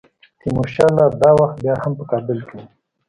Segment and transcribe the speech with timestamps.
[0.39, 2.65] تیمورشاه لا دا وخت بیا هم په کابل کې وو.